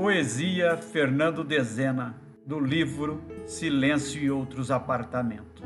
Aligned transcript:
Poesia 0.00 0.78
Fernando 0.78 1.44
Dezena, 1.44 2.16
do 2.46 2.58
livro 2.58 3.22
Silêncio 3.44 4.18
e 4.18 4.30
Outros 4.30 4.70
Apartamentos. 4.70 5.62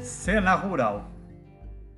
Cena 0.00 0.54
rural. 0.54 1.10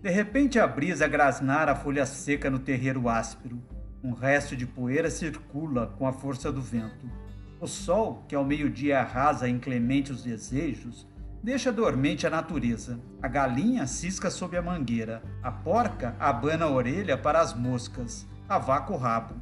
De 0.01 0.09
repente 0.09 0.59
a 0.59 0.67
brisa 0.67 1.07
grasnar 1.07 1.69
a 1.69 1.75
folha 1.75 2.07
seca 2.07 2.49
no 2.49 2.61
terreiro 2.61 3.11
áspero. 3.11 3.63
Um 4.03 4.15
resto 4.15 4.57
de 4.57 4.65
poeira 4.65 5.11
circula 5.11 5.89
com 5.99 6.07
a 6.07 6.15
força 6.15 6.51
do 6.51 6.63
vento. 6.63 7.27
O 7.59 7.67
sol, 7.67 8.23
que 8.29 8.35
ao 8.35 8.45
meio-dia 8.45 9.01
arrasa 9.01 9.49
inclemente 9.49 10.13
os 10.13 10.23
desejos, 10.23 11.07
deixa 11.43 11.73
dormente 11.73 12.27
a 12.27 12.31
natureza. 12.31 13.01
A 13.23 13.29
galinha 13.29 13.87
cisca 13.87 14.31
sob 14.31 14.57
a 14.59 14.63
mangueira. 14.63 15.23
A 15.43 15.51
porca 15.51 16.15
abana 16.21 16.67
a 16.67 16.71
orelha 16.71 17.17
para 17.17 17.41
as 17.41 17.55
moscas. 17.55 18.27
A 18.47 18.59
vaca 18.59 18.93
o 18.93 18.97
rabo. 18.99 19.35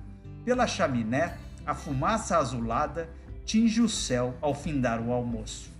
Pela 0.45 0.65
chaminé, 0.67 1.37
a 1.67 1.75
fumaça 1.75 2.39
azulada 2.39 3.09
tinge 3.45 3.81
o 3.81 3.89
céu 3.89 4.35
ao 4.41 4.55
findar 4.55 5.01
o 5.01 5.13
almoço. 5.13 5.73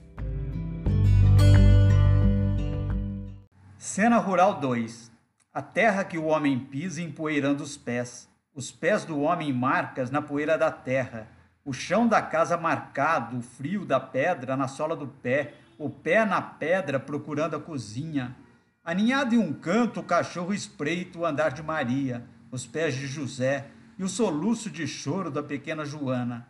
Cena 3.79 4.19
Rural 4.19 4.59
2 4.59 5.13
A 5.53 5.63
terra 5.63 6.03
que 6.03 6.19
o 6.19 6.25
homem 6.25 6.59
pisa 6.59 7.01
empoeirando 7.01 7.63
os 7.63 7.77
pés. 7.77 8.29
Os 8.53 8.73
pés 8.73 9.05
do 9.05 9.21
homem 9.21 9.53
marcas 9.53 10.11
na 10.11 10.21
poeira 10.21 10.59
da 10.59 10.73
terra. 10.73 11.29
O 11.65 11.73
chão 11.73 12.07
da 12.07 12.21
casa 12.21 12.59
marcado, 12.59 13.39
o 13.39 13.43
frio 13.43 13.87
da 13.87 13.99
pedra 13.99 14.57
na 14.57 14.69
sola 14.69 14.95
do 14.95 15.07
pé. 15.07 15.55
O 15.79 15.89
pé 15.89 16.25
na 16.25 16.43
pedra 16.43 17.01
procurando 17.01 17.57
a 17.57 17.61
cozinha. 17.61 18.37
Aninhado 18.85 19.35
em 19.35 19.39
um 19.39 19.53
canto, 19.53 20.01
o 20.01 20.05
cachorro 20.05 20.53
espreita 20.53 21.19
o 21.19 21.25
andar 21.25 21.53
de 21.53 21.63
Maria, 21.63 22.25
os 22.51 22.67
pés 22.67 22.95
de 22.95 23.07
José 23.07 23.67
e 23.99 24.05
o 24.05 24.09
soluço 24.09 24.71
de 24.71 24.87
choro 24.87 25.31
da 25.31 25.43
pequena 25.43 25.85
Joana. 25.85 26.47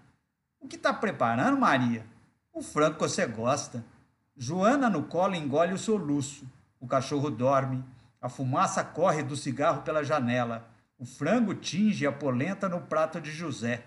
O 0.60 0.66
que 0.66 0.76
está 0.76 0.92
preparando, 0.92 1.58
Maria? 1.58 2.04
O 2.52 2.60
frango 2.60 2.98
você 2.98 3.26
gosta. 3.26 3.84
Joana 4.36 4.90
no 4.90 5.04
colo 5.04 5.36
engole 5.36 5.72
o 5.72 5.78
soluço. 5.78 6.44
O 6.80 6.88
cachorro 6.88 7.30
dorme. 7.30 7.84
A 8.20 8.28
fumaça 8.28 8.82
corre 8.82 9.22
do 9.22 9.36
cigarro 9.36 9.82
pela 9.82 10.02
janela. 10.02 10.68
O 10.98 11.04
frango 11.04 11.54
tinge 11.54 12.06
a 12.06 12.12
polenta 12.12 12.68
no 12.68 12.80
prato 12.80 13.20
de 13.20 13.30
José. 13.30 13.84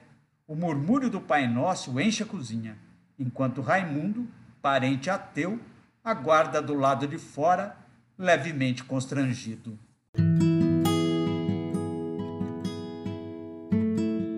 O 0.49 0.55
murmúrio 0.55 1.09
do 1.09 1.19
Pai 1.19 1.45
Nosso 1.45 1.99
enche 1.99 2.23
a 2.23 2.25
cozinha, 2.25 2.77
enquanto 3.19 3.59
Raimundo, 3.59 4.25
parente 4.61 5.09
ateu, 5.09 5.59
aguarda 6.01 6.61
do 6.61 6.73
lado 6.73 7.05
de 7.05 7.17
fora, 7.17 7.75
levemente 8.17 8.81
constrangido. 8.81 9.77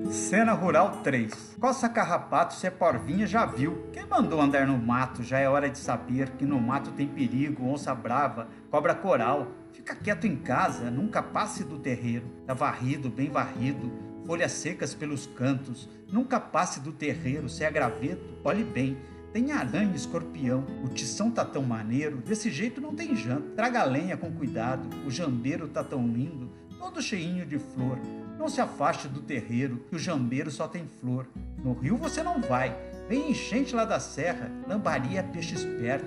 Cena 0.09 0.53
Rural 0.53 1.03
3. 1.03 1.57
Coça 1.59 1.87
carrapato, 1.87 2.55
se 2.55 2.65
é 2.65 2.71
porvinha, 2.71 3.27
já 3.27 3.45
viu. 3.45 3.87
Quem 3.93 4.07
mandou 4.07 4.41
andar 4.41 4.65
no 4.65 4.79
mato? 4.79 5.21
Já 5.21 5.37
é 5.37 5.47
hora 5.47 5.69
de 5.69 5.77
saber 5.77 6.31
que 6.31 6.45
no 6.45 6.59
mato 6.59 6.89
tem 6.89 7.07
perigo, 7.07 7.67
onça 7.67 7.93
brava, 7.93 8.47
cobra 8.71 8.95
coral. 8.95 9.51
Fica 9.73 9.95
quieto 9.95 10.25
em 10.25 10.35
casa, 10.35 10.89
nunca 10.89 11.21
passe 11.21 11.63
do 11.63 11.77
terreiro. 11.77 12.25
Tá 12.47 12.55
varrido, 12.55 13.11
bem 13.11 13.29
varrido, 13.29 14.08
folhas 14.29 14.51
secas 14.51 14.93
pelos 14.93 15.25
cantos. 15.25 15.89
Nunca 16.13 16.39
passe 16.39 16.79
do 16.79 16.91
terreiro, 16.91 17.49
se 17.49 17.63
é 17.63 17.71
graveto, 17.71 18.23
olhe 18.43 18.63
bem. 18.63 18.95
Tem 19.33 19.51
aranha 19.51 19.95
escorpião, 19.95 20.63
o 20.83 20.87
tição 20.87 21.31
tá 21.31 21.43
tão 21.43 21.63
maneiro, 21.63 22.17
desse 22.17 22.51
jeito 22.51 22.79
não 22.79 22.93
tem 22.93 23.15
janta. 23.15 23.55
Traga 23.55 23.83
lenha 23.83 24.15
com 24.15 24.31
cuidado, 24.31 24.87
o 25.03 25.09
jambeiro 25.09 25.67
tá 25.67 25.83
tão 25.83 26.07
lindo, 26.07 26.47
todo 26.77 27.01
cheinho 27.01 27.43
de 27.43 27.57
flor. 27.57 27.97
Não 28.37 28.47
se 28.47 28.61
afaste 28.61 29.07
do 29.07 29.19
terreiro, 29.19 29.83
que 29.89 29.95
o 29.95 29.99
jambeiro 29.99 30.51
só 30.51 30.67
tem 30.67 30.85
flor. 31.01 31.25
No 31.63 31.73
rio 31.73 31.97
você 31.97 32.21
não 32.21 32.39
vai, 32.39 32.77
vem 33.07 33.31
enchente 33.31 33.73
lá 33.73 33.83
da 33.83 33.99
serra, 33.99 34.51
lambaria 34.67 35.21
é 35.21 35.23
peixe 35.23 35.55
esperto, 35.55 36.05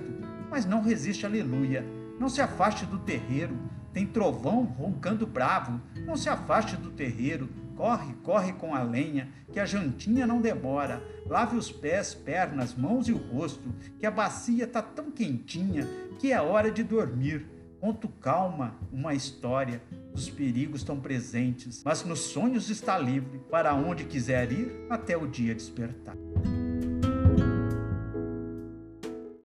mas 0.49 0.65
não 0.65 0.81
resiste, 0.81 1.25
aleluia. 1.25 1.85
Não 2.17 2.29
se 2.29 2.41
afaste 2.41 2.85
do 2.85 2.99
terreiro, 2.99 3.59
tem 3.93 4.07
trovão 4.07 4.63
roncando 4.63 5.27
bravo. 5.27 5.79
Não 6.05 6.17
se 6.17 6.27
afaste 6.27 6.75
do 6.75 6.89
terreiro, 6.89 7.47
corre, 7.75 8.13
corre 8.23 8.53
com 8.53 8.73
a 8.73 8.83
lenha, 8.83 9.29
que 9.51 9.59
a 9.59 9.65
jantinha 9.65 10.25
não 10.25 10.41
demora. 10.41 11.03
Lave 11.25 11.57
os 11.57 11.71
pés, 11.71 12.13
pernas, 12.13 12.73
mãos 12.75 13.07
e 13.07 13.11
o 13.11 13.17
rosto, 13.17 13.73
que 13.99 14.05
a 14.05 14.11
bacia 14.11 14.67
tá 14.67 14.81
tão 14.81 15.11
quentinha 15.11 15.87
que 16.19 16.31
é 16.31 16.41
hora 16.41 16.71
de 16.71 16.83
dormir. 16.83 17.45
Conto 17.79 18.07
calma 18.07 18.75
uma 18.93 19.13
história, 19.13 19.81
os 20.13 20.29
perigos 20.29 20.81
estão 20.81 20.99
presentes, 20.99 21.83
mas 21.83 22.05
nos 22.05 22.19
sonhos 22.19 22.69
está 22.69 22.97
livre 22.97 23.39
para 23.51 23.73
onde 23.73 24.05
quiser 24.05 24.51
ir 24.53 24.85
até 24.89 25.17
o 25.17 25.27
dia 25.27 25.53
despertar. 25.53 26.15